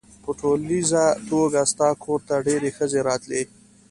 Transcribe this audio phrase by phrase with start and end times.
[0.23, 3.41] په ټولیزه توګه ستا کور ته ډېرې ښځې راتلې.